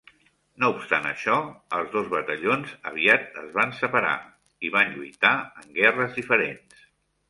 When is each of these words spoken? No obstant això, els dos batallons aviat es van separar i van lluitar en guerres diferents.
No 0.61 0.69
obstant 0.75 1.05
això, 1.09 1.35
els 1.81 1.91
dos 1.97 2.09
batallons 2.15 2.75
aviat 2.95 3.39
es 3.45 3.55
van 3.61 3.77
separar 3.83 4.17
i 4.71 4.75
van 4.81 4.93
lluitar 4.99 5.39
en 5.65 5.75
guerres 5.81 6.23
diferents. 6.23 6.87